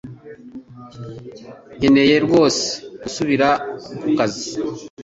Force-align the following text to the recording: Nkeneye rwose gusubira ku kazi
Nkeneye 1.77 2.15
rwose 2.25 2.63
gusubira 3.01 3.47
ku 4.01 4.07
kazi 4.17 4.49